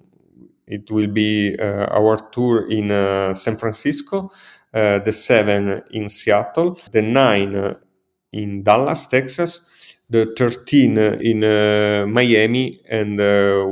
it 0.69 0.89
will 0.89 1.09
be 1.09 1.57
uh, 1.59 1.87
our 1.91 2.17
tour 2.31 2.71
in 2.71 2.91
San 3.35 3.57
Francisco, 3.57 4.31
the 4.73 5.11
7 5.11 5.83
in 5.91 6.07
Seattle, 6.07 6.79
the 6.93 7.03
9 7.03 7.75
in 8.35 8.63
Dallas, 8.63 9.07
Texas, 9.07 9.97
the 10.09 10.33
13 10.39 10.97
in 10.97 12.13
Miami, 12.13 12.81
and 12.89 13.19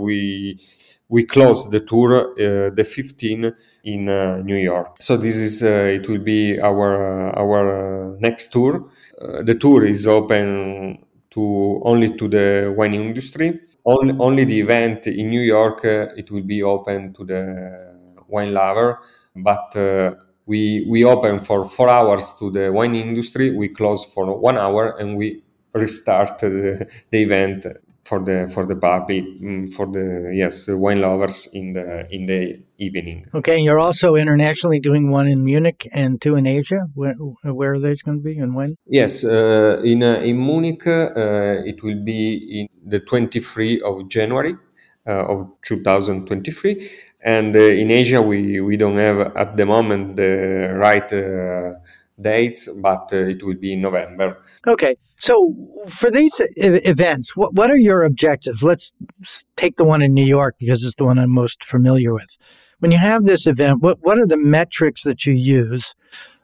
we 0.01 0.59
we 1.09 1.25
close 1.25 1.71
the 1.71 1.81
tour 1.81 2.33
uh, 2.33 2.71
the 2.75 2.85
15 2.85 3.55
in 3.85 4.09
uh, 4.09 4.39
New 4.39 4.57
York. 4.57 4.97
So 5.01 5.17
this 5.17 5.37
is 5.37 5.63
uh, 5.63 5.67
it 5.95 6.09
will 6.09 6.19
be 6.19 6.59
our 6.61 7.31
our 7.39 8.17
next 8.19 8.53
tour. 8.53 8.91
Uh, 9.21 9.43
the 9.43 9.55
tour 9.55 9.85
is 9.85 10.07
open 10.07 10.99
to 11.31 11.81
only 11.85 12.17
to 12.17 12.29
the 12.29 12.75
wine 12.77 12.95
industry. 12.95 13.61
Only, 13.85 14.15
only 14.19 14.45
the 14.45 14.61
event 14.61 15.07
in 15.07 15.31
New 15.31 15.41
York 15.41 15.85
uh, 15.85 16.09
it 16.17 16.31
will 16.31 16.43
be 16.43 16.63
open 16.63 17.13
to 17.15 17.25
the 17.25 17.95
wine 18.29 18.53
lover, 18.53 18.99
but 19.37 19.77
uh, 19.77 20.15
we 20.45 20.87
we 20.89 21.05
open 21.05 21.41
for 21.41 21.65
four 21.65 21.89
hours 21.89 22.35
to 22.39 22.51
the 22.51 22.73
wine 22.73 22.95
industry. 22.95 23.53
We 23.53 23.69
close 23.69 24.05
for 24.05 24.37
one 24.39 24.59
hour 24.59 24.99
and 24.99 25.17
we 25.17 25.45
restart 25.73 26.39
the, 26.39 26.89
the 27.11 27.23
event 27.23 27.67
for 28.07 28.21
the 28.21 28.49
for 28.55 28.65
the 28.65 28.77
puppy 28.77 29.21
mm, 29.23 29.73
for 29.75 29.87
the 29.87 30.31
yes 30.33 30.69
wine 30.69 31.01
lovers 31.01 31.49
in 31.53 31.73
the 31.73 32.07
in 32.11 32.27
the 32.27 32.63
evening. 32.79 33.27
Okay, 33.35 33.57
and 33.57 33.65
you're 33.65 33.81
also 33.81 34.15
internationally 34.15 34.79
doing 34.79 35.11
one 35.11 35.27
in 35.27 35.45
Munich 35.45 35.89
and 35.93 36.21
two 36.21 36.37
in 36.37 36.47
Asia. 36.47 36.89
Where 36.95 37.15
where 37.43 37.73
are 37.75 37.81
those 37.81 38.03
going 38.03 38.19
to 38.19 38.25
be 38.25 38.39
and 38.39 38.55
when? 38.55 38.77
Yes, 38.87 39.25
uh, 39.25 39.81
in 39.85 40.03
uh, 40.03 40.21
in 40.21 40.37
Munich 40.39 40.87
uh, 40.87 41.71
it 41.71 41.83
will 41.83 42.03
be 42.05 42.61
in 42.61 42.69
the 42.89 43.01
23 43.01 43.81
of 43.81 44.09
January 44.09 44.55
uh, 45.07 45.25
of 45.27 45.49
2023, 45.63 46.89
and 47.23 47.57
uh, 47.57 47.59
in 47.59 47.91
Asia 47.91 48.23
we 48.23 48.61
we 48.61 48.77
don't 48.77 48.97
have 48.97 49.37
at 49.37 49.57
the 49.57 49.67
moment 49.67 50.17
the 50.17 50.73
right 50.75 51.13
uh, 51.13 51.75
dates, 52.21 52.69
but 52.81 53.11
uh, 53.13 53.17
it 53.17 53.43
will 53.43 53.57
be 53.57 53.73
in 53.73 53.81
November. 53.81 54.43
Okay. 54.67 54.97
So 55.19 55.55
for 55.89 56.11
these 56.11 56.41
events, 56.57 57.37
what, 57.37 57.55
what 57.55 57.71
are 57.71 57.79
your 57.79 58.05
objectives? 58.05 58.63
Let's 58.63 58.93
take 59.57 59.77
the 59.77 59.85
one 59.85 60.03
in 60.03 60.13
New 60.13 60.25
York 60.25 60.57
because 60.59 60.85
it's 60.85 60.97
the 60.97 61.05
one 61.05 61.19
I'm 61.19 61.33
most 61.33 61.65
familiar 61.65 62.13
with. 62.13 62.37
When 62.81 62.91
you 62.91 62.99
have 62.99 63.25
this 63.25 63.47
event, 63.47 63.83
what, 63.83 63.99
what 64.03 64.19
are 64.19 64.27
the 64.27 64.37
metrics 64.37 65.05
that 65.05 65.25
you 65.25 65.33
use? 65.33 65.95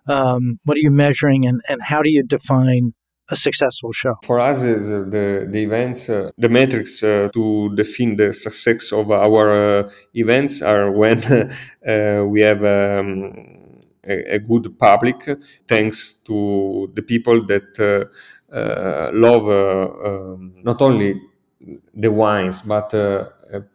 Um, 0.07 0.59
what 0.65 0.77
are 0.77 0.81
you 0.81 0.91
measuring 0.91 1.47
and, 1.47 1.61
and 1.69 1.83
how 1.83 2.03
do 2.03 2.11
you 2.11 2.23
define 2.23 2.95
a 3.29 3.37
successful 3.37 3.93
show? 3.93 4.15
For 4.25 4.41
us, 4.41 4.65
is 4.65 4.91
uh, 4.91 5.05
the, 5.09 5.47
the 5.49 5.63
events, 5.63 6.09
uh, 6.09 6.31
the 6.39 6.49
metrics 6.49 7.03
uh, 7.03 7.29
to 7.35 7.75
define 7.75 8.17
the 8.17 8.33
success 8.33 8.93
of 8.93 9.11
our 9.11 9.53
uh, 9.53 9.91
events 10.15 10.63
are 10.63 10.91
when 10.91 11.23
uh, 11.87 12.25
we 12.27 12.41
have 12.41 12.65
um, 12.65 13.62
a, 14.07 14.35
a, 14.35 14.39
good 14.39 14.79
public 14.79 15.29
thanks 15.67 16.15
to 16.15 16.91
the 16.95 17.03
people 17.03 17.45
that 17.47 17.79
uh, 17.79 18.55
uh, 18.55 19.11
love 19.13 19.47
uh, 19.47 20.09
um, 20.09 20.55
not 20.63 20.83
only 20.83 21.21
the 21.95 22.11
wines 22.11 22.63
but 22.63 22.91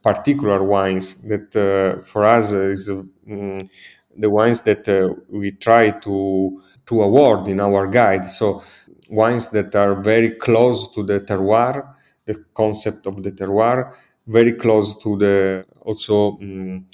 particular 0.04 0.64
wines 0.64 1.22
that 1.28 2.04
for 2.06 2.26
us 2.26 2.52
is 2.52 2.90
um, 2.90 3.70
the 4.18 4.30
wines 4.30 4.62
that 4.62 4.88
uh, 4.90 5.14
we 5.30 5.52
try 5.52 5.92
to 5.92 6.60
to 6.86 7.02
award 7.02 7.48
in 7.48 7.60
our 7.60 7.88
guide. 7.88 8.26
So 8.26 8.64
wines 9.10 9.50
that 9.50 9.76
are 9.76 9.96
very 10.02 10.32
close 10.32 10.94
to 10.96 11.04
the 11.04 11.20
terroir, 11.22 11.94
the 12.26 12.44
concept 12.54 13.06
of 13.06 13.22
the 13.22 13.32
terroir, 13.32 13.94
very 14.26 14.54
close 14.54 14.98
to 15.04 15.18
the 15.18 15.66
also 15.82 16.38
um, 16.42 16.86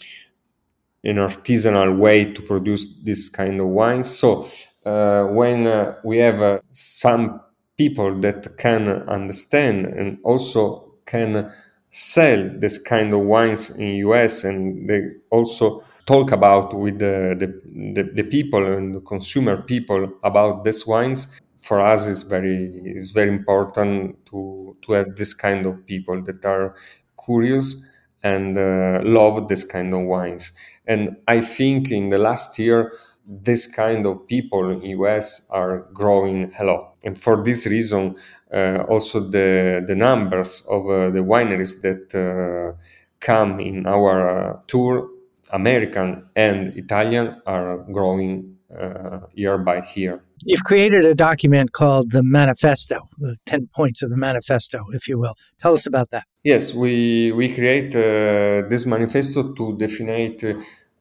an 1.04 1.18
artisanal 1.18 1.98
way 1.98 2.26
to 2.26 2.42
produce 2.42 2.86
this 3.04 3.30
kind 3.30 3.60
of 3.60 3.68
wines. 3.68 4.10
So 4.10 4.48
uh, 4.86 5.26
when 5.26 5.68
uh, 5.68 5.96
we 6.04 6.18
have 6.18 6.42
uh, 6.42 6.60
some 6.72 7.42
people 7.78 8.20
that 8.22 8.58
can 8.58 8.88
understand 9.10 9.86
and 9.86 10.18
also 10.24 10.94
can 11.06 11.52
sell 11.90 12.50
this 12.58 12.78
kind 12.78 13.14
of 13.14 13.22
wines 13.22 13.78
in 13.78 13.96
US 14.08 14.44
and 14.44 14.90
they 14.90 15.02
also 15.30 15.84
talk 16.06 16.32
about 16.32 16.74
with 16.78 17.00
the, 17.00 17.36
the, 17.40 17.48
the, 17.94 18.10
the 18.14 18.24
people 18.24 18.66
and 18.66 18.96
the 18.96 19.02
consumer 19.02 19.62
people 19.62 20.12
about 20.24 20.64
these 20.64 20.86
wines 20.86 21.40
for 21.60 21.80
us 21.80 22.08
is 22.08 22.24
very 22.24 22.66
is 22.86 23.12
very 23.12 23.30
important 23.30 24.26
to 24.26 24.76
to 24.82 24.92
have 24.94 25.16
this 25.16 25.34
kind 25.34 25.66
of 25.66 25.86
people 25.86 26.22
that 26.24 26.44
are 26.46 26.76
curious 27.24 27.88
and 28.22 28.58
uh, 28.58 29.00
love 29.04 29.48
this 29.48 29.64
kind 29.64 29.94
of 29.94 30.02
wines 30.02 30.52
and 30.88 31.18
I 31.28 31.42
think 31.42 31.92
in 31.92 32.10
the 32.10 32.18
last 32.18 32.60
year, 32.60 32.94
this 33.26 33.68
kind 33.68 34.06
of 34.06 34.28
people 34.28 34.70
in 34.70 34.82
US 35.00 35.48
are 35.50 35.88
growing 35.94 36.52
a 36.60 36.64
lot. 36.66 36.98
And 37.04 37.20
for 37.20 37.44
this 37.44 37.66
reason, 37.68 38.16
uh, 38.54 38.84
also 38.90 39.20
the, 39.20 39.84
the 39.88 39.96
numbers 39.96 40.66
of 40.70 40.86
uh, 40.88 41.10
the 41.10 41.20
wineries 41.20 41.82
that 41.82 42.14
uh, 42.14 42.78
come 43.20 43.60
in 43.60 43.86
our 43.88 44.30
uh, 44.30 44.60
tour, 44.68 45.10
American 45.52 46.26
and 46.36 46.76
Italian, 46.76 47.42
are 47.46 47.78
growing 47.92 48.58
uh, 48.78 49.22
year 49.34 49.58
by 49.58 49.86
year. 49.96 50.22
You've 50.46 50.64
created 50.64 51.06
a 51.06 51.16
document 51.16 51.72
called 51.72 52.12
the 52.12 52.24
Manifesto, 52.24 53.10
the 53.18 53.38
10 53.46 53.70
points 53.74 54.02
of 54.04 54.10
the 54.10 54.18
manifesto, 54.18 54.86
if 54.94 55.08
you 55.08 55.18
will. 55.18 55.36
Tell 55.62 55.74
us 55.74 55.86
about 55.86 56.10
that. 56.12 56.26
Yes, 56.44 56.74
we, 56.74 57.32
we 57.32 57.54
create 57.54 57.96
uh, 57.96 58.68
this 58.70 58.86
manifesto 58.86 59.54
to 59.54 59.78
define 59.78 60.38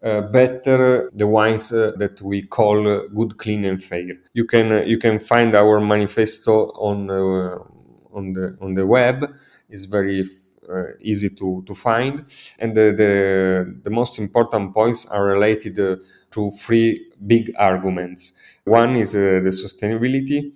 uh, 0.02 0.20
better 0.22 1.10
the 1.14 1.26
wines 1.26 1.72
uh, 1.72 1.92
that 1.96 2.20
we 2.22 2.42
call 2.42 2.88
uh, 2.88 3.06
good, 3.14 3.38
clean, 3.38 3.64
and 3.64 3.82
fair. 3.82 4.14
You 4.32 4.44
can 4.44 4.72
uh, 4.72 4.82
you 4.82 4.98
can 4.98 5.20
find 5.20 5.54
our 5.54 5.80
manifesto 5.80 6.70
on 6.70 7.08
uh, 7.08 7.58
on 8.12 8.32
the 8.32 8.56
on 8.60 8.74
the 8.74 8.86
web. 8.86 9.32
It's 9.68 9.84
very 9.84 10.24
easy 11.00 11.30
to, 11.30 11.62
to 11.66 11.74
find, 11.74 12.24
and 12.58 12.74
the, 12.74 12.92
the, 12.96 13.80
the 13.82 13.90
most 13.90 14.18
important 14.18 14.72
points 14.72 15.06
are 15.06 15.24
related 15.24 15.76
to 15.76 16.50
three 16.52 17.10
big 17.26 17.52
arguments. 17.58 18.32
One 18.64 18.96
is 18.96 19.12
the 19.12 19.42
sustainability. 19.50 20.52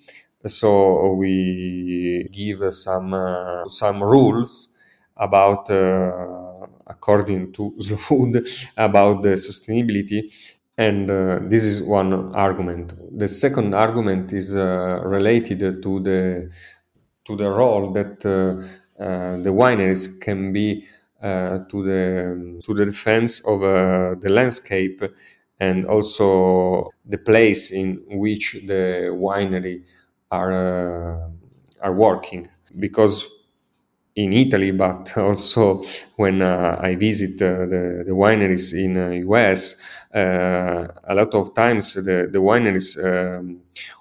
So 0.47 1.15
we 1.15 2.29
give 2.31 2.73
some 2.73 3.65
some 3.67 4.01
rules 4.01 4.69
about 5.17 5.69
according 6.87 7.53
to 7.53 7.75
Slow 7.81 7.97
Food 7.97 8.47
about 8.77 9.23
the 9.23 9.31
sustainability. 9.31 10.55
And 10.79 11.11
uh, 11.11 11.41
this 11.43 11.65
is 11.65 11.83
one 11.83 12.35
argument. 12.35 12.95
The 13.19 13.29
second 13.29 13.75
argument 13.75 14.33
is 14.33 14.55
uh, 14.55 15.01
related 15.05 15.83
to 15.83 16.01
the 16.01 16.51
to 17.25 17.35
the 17.35 17.49
role 17.49 17.93
that 17.93 18.25
uh, 18.25 18.31
uh 18.31 18.63
the 18.99 19.51
wineries 19.53 20.21
can 20.21 20.53
be 20.53 20.85
uh, 21.23 21.59
to 21.71 21.83
the 21.83 22.61
to 22.65 22.75
the 22.75 22.85
defense 22.85 23.41
of 23.47 23.63
uh, 23.63 24.15
the 24.21 24.29
landscape 24.29 25.03
and 25.61 25.87
also 25.87 26.91
the 27.05 27.19
place 27.19 27.71
in 27.73 28.03
which 28.09 28.59
the 28.67 29.09
winery 29.13 29.83
are 30.31 31.31
are 31.81 31.95
working. 31.95 32.49
Because 32.79 33.27
in 34.15 34.33
Italy, 34.33 34.71
but 34.71 35.17
also 35.19 35.83
when 36.17 36.43
uh, 36.43 36.79
I 36.81 36.97
visit 36.97 37.41
uh, 37.43 37.67
the, 37.67 38.05
the 38.07 38.13
wineries 38.13 38.73
in 38.75 38.97
uh, 38.97 39.11
US, 39.31 39.81
uh, 40.15 40.87
a 41.05 41.15
lot 41.15 41.35
of 41.35 41.55
times 41.55 41.95
the, 41.95 42.29
the 42.31 42.39
wineries 42.39 42.97
um, 43.05 43.61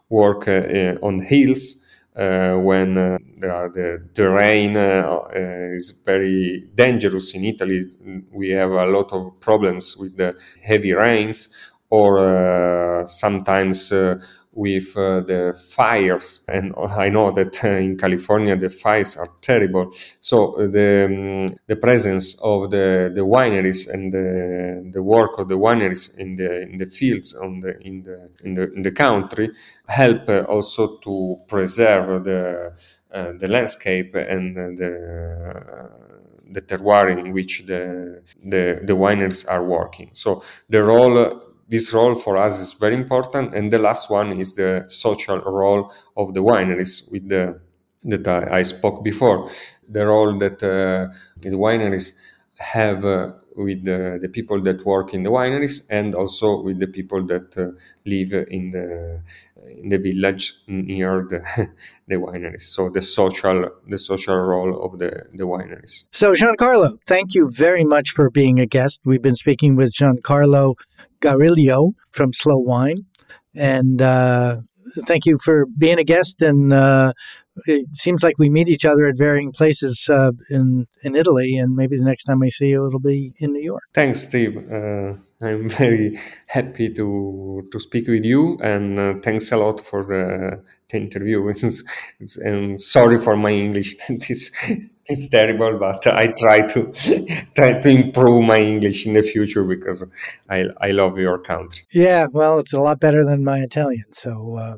work 0.10 0.48
uh, 0.48 0.98
on 1.06 1.20
hills 1.22 1.85
Uh, 2.18 2.56
when 2.56 2.98
uh, 2.98 3.18
the 3.42 4.02
terrain 4.14 4.78
uh, 4.78 5.20
is 5.34 5.92
very 6.06 6.64
dangerous 6.74 7.36
in 7.36 7.44
Italy. 7.44 7.82
We 8.32 8.52
have 8.52 8.72
a 8.72 8.86
lot 8.86 9.12
of 9.12 9.38
problems 9.42 9.98
with 9.98 10.16
the 10.16 10.34
heavy 10.64 10.94
rains, 10.94 11.50
or 11.90 13.04
sometimes 13.06 13.92
with 14.56 14.96
uh, 14.98 15.20
the 15.20 15.54
fires. 15.70 16.44
And 16.48 16.74
I 16.98 17.10
know 17.10 17.32
that 17.32 17.64
uh, 17.64 17.68
in 17.68 17.98
California 17.98 18.56
the 18.56 18.70
fires 18.70 19.18
are 19.18 19.30
terrible. 19.42 19.92
So 20.20 20.56
uh, 20.56 20.68
the 20.68 21.06
um, 21.06 21.58
the 21.68 21.76
presence 21.76 22.40
of 22.42 22.72
the, 22.72 23.12
the 23.14 23.22
wineries 23.22 23.92
and 23.94 24.12
the, 24.12 24.90
the 24.92 25.04
work 25.04 25.38
of 25.38 25.50
the 25.50 25.58
wineries 25.58 26.18
in 26.18 26.36
the 26.36 26.62
in 26.62 26.78
the 26.78 26.88
fields 26.88 27.36
on 27.36 27.60
the 27.60 27.78
in 27.82 28.04
the 28.04 28.30
in 28.44 28.56
the, 28.56 28.74
in 28.74 28.82
the 28.82 28.92
country 28.92 29.50
help 29.88 30.30
uh, 30.30 30.46
also 30.48 30.98
to 30.98 31.40
preserve 31.48 32.24
the 32.24 32.74
uh, 33.14 33.32
the 33.38 33.48
landscape 33.48 34.16
and 34.16 34.56
the 34.56 35.92
the 36.56 36.62
terroir 36.62 37.10
in 37.10 37.34
which 37.34 37.66
the, 37.66 38.22
the, 38.44 38.80
the 38.84 38.94
wineries 38.94 39.50
are 39.50 39.64
working. 39.64 40.10
So 40.14 40.44
the 40.70 40.84
role 40.84 41.42
this 41.68 41.94
role 41.94 42.16
for 42.16 42.38
us 42.38 42.60
is 42.60 42.74
very 42.74 42.96
important. 42.96 43.54
And 43.54 43.72
the 43.72 43.80
last 43.80 44.10
one 44.10 44.32
is 44.34 44.56
the 44.56 44.86
social 44.88 45.40
role 45.40 45.92
of 46.16 46.34
the 46.34 46.42
wineries 46.42 47.12
with 47.12 47.30
the 47.30 47.60
that 48.04 48.28
I, 48.28 48.60
I 48.60 48.62
spoke 48.62 49.04
before. 49.04 49.50
The 49.90 50.06
role 50.06 50.38
that 50.38 50.62
uh, 50.62 51.14
the 51.42 51.58
wineries 51.58 52.20
have 52.58 53.04
uh, 53.04 53.32
with 53.56 53.84
the, 53.86 54.20
the, 54.22 54.30
people 54.30 54.62
that 54.62 54.86
work 54.86 55.14
in 55.14 55.24
the 55.24 55.30
wineries 55.30 55.88
and 55.90 56.14
also 56.14 56.62
with 56.62 56.80
the 56.80 56.88
people 56.88 57.26
that 57.26 57.58
uh, 57.58 57.72
live 58.06 58.34
in 58.50 58.72
the 58.72 59.22
in 59.82 59.90
the 59.90 59.98
village 59.98 60.54
near 60.68 61.26
the, 61.28 61.42
the 62.08 62.16
wineries. 62.16 62.62
So 62.62 62.90
the 62.90 63.02
social 63.02 63.70
the 63.88 63.98
social 63.98 64.38
role 64.38 64.84
of 64.84 65.00
the, 65.00 65.26
the 65.34 65.46
wineries. 65.46 66.08
So 66.12 66.32
Giancarlo, 66.32 67.00
thank 67.06 67.34
you 67.34 67.50
very 67.50 67.84
much 67.84 68.12
for 68.12 68.30
being 68.30 68.60
a 68.60 68.66
guest. 68.66 69.02
We've 69.06 69.22
been 69.22 69.36
speaking 69.36 69.76
with 69.76 69.94
Giancarlo 69.94 70.76
Gariglio 71.26 71.94
from 72.12 72.34
Slow 72.34 72.58
Wine. 72.58 73.06
And 73.56 74.02
uh, 74.02 74.58
thank 75.06 75.26
you 75.26 75.38
for 75.44 75.66
being 75.78 76.00
a 76.00 76.04
guest. 76.04 76.42
And 76.42 76.74
uh, 76.74 77.14
it 77.66 77.96
seems 77.96 78.24
like 78.24 78.36
we 78.38 78.50
meet 78.50 78.70
each 78.70 78.86
other 78.86 79.08
at 79.08 79.18
varying 79.18 79.52
places 79.52 80.10
uh, 80.10 80.32
in 80.50 80.88
in 81.04 81.16
Italy, 81.16 81.58
and 81.58 81.76
maybe 81.76 81.98
the 81.98 82.04
next 82.04 82.26
time 82.26 82.44
I 82.44 82.50
see 82.50 82.68
you, 82.68 82.86
it'll 82.88 83.00
be 83.00 83.34
in 83.38 83.54
New 83.54 83.64
York. 83.64 83.84
Thanks, 83.94 84.20
Steve. 84.22 84.58
Uh, 85.42 85.48
I'm 85.48 85.70
very 85.84 86.20
happy 86.48 86.94
to 86.94 87.68
to 87.72 87.80
speak 87.80 88.08
with 88.08 88.24
you, 88.24 88.58
and 88.62 89.00
uh, 89.00 89.14
thanks 89.22 89.52
a 89.52 89.58
lot 89.58 89.82
for 89.82 90.04
the, 90.04 90.64
the 90.90 90.98
interview. 90.98 91.46
It's, 91.50 91.84
it's, 92.20 92.38
and 92.38 92.80
sorry 92.80 93.18
for 93.18 93.36
my 93.36 93.52
English. 93.52 93.96
it's 94.10 94.52
it's 95.08 95.30
terrible, 95.30 95.78
but 95.78 96.08
I 96.08 96.28
try 96.28 96.66
to 96.68 96.92
try 97.56 97.80
to 97.80 97.90
improve 97.90 98.44
my 98.44 98.60
English 98.60 99.06
in 99.06 99.14
the 99.14 99.24
future 99.24 99.64
because 99.64 100.10
I 100.50 100.66
I 100.82 100.92
love 100.92 101.20
your 101.20 101.40
country. 101.40 101.86
Yeah, 101.92 102.28
well, 102.32 102.58
it's 102.60 102.74
a 102.74 102.82
lot 102.82 103.00
better 103.00 103.24
than 103.26 103.44
my 103.44 103.60
Italian. 103.60 104.06
So 104.14 104.58
uh... 104.58 104.78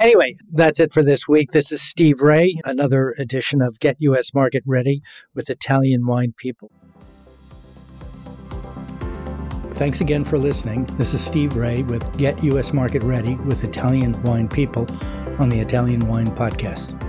anyway, 0.00 0.36
that's 0.52 0.80
it 0.80 0.92
for 0.92 1.02
this 1.02 1.28
week. 1.28 1.52
This 1.52 1.72
is 1.72 1.82
Steve 1.82 2.20
Raye, 2.20 2.54
another 2.64 3.14
edition 3.16 3.62
of 3.62 3.78
Get 3.78 3.96
U.S. 4.00 4.34
Market 4.34 4.64
Ready 4.66 5.02
with 5.34 5.48
Italian 5.48 6.06
Wine 6.06 6.34
People. 6.36 6.70
Thanks 9.80 10.02
again 10.02 10.24
for 10.24 10.36
listening. 10.36 10.84
This 10.98 11.14
is 11.14 11.24
Steve 11.24 11.56
Raye 11.56 11.84
with 11.84 12.14
Get 12.18 12.44
U.S. 12.44 12.74
Market 12.74 13.02
Ready 13.02 13.36
with 13.36 13.64
Italian 13.64 14.22
Wine 14.24 14.46
People 14.46 14.86
on 15.38 15.48
the 15.48 15.58
Italian 15.58 16.06
Wine 16.06 16.26
Podcast. 16.26 17.00